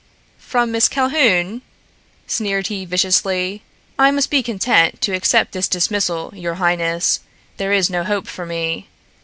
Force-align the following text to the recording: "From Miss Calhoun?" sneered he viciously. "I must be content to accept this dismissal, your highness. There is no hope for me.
"From 0.39 0.71
Miss 0.71 0.89
Calhoun?" 0.89 1.61
sneered 2.25 2.65
he 2.69 2.85
viciously. 2.85 3.61
"I 3.99 4.09
must 4.09 4.31
be 4.31 4.41
content 4.41 4.99
to 5.01 5.13
accept 5.13 5.51
this 5.51 5.67
dismissal, 5.67 6.31
your 6.33 6.55
highness. 6.55 7.19
There 7.57 7.71
is 7.71 7.87
no 7.87 8.03
hope 8.03 8.25
for 8.25 8.47
me. 8.47 8.87